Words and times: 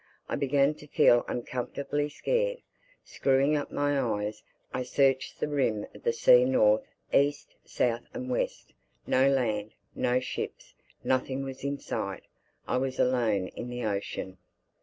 I 0.27 0.35
began 0.35 0.73
to 0.77 0.87
feel 0.87 1.23
uncomfortably 1.27 2.09
scared. 2.09 2.63
Screwing 3.05 3.55
up 3.55 3.71
my 3.71 3.99
eyes, 4.01 4.41
I 4.73 4.81
searched 4.81 5.39
the 5.39 5.47
rim 5.47 5.85
of 5.93 6.01
the 6.01 6.11
sea 6.11 6.43
North, 6.43 6.81
East, 7.13 7.53
South 7.65 8.07
and 8.11 8.27
West: 8.27 8.73
no 9.05 9.29
land: 9.29 9.75
no 9.93 10.19
ships; 10.19 10.73
nothing 11.03 11.43
was 11.43 11.63
in 11.63 11.77
sight. 11.77 12.23
I 12.67 12.77
was 12.77 12.97
alone 12.97 13.49
in 13.49 13.69
the 13.69 13.85
ocean! 13.85 14.39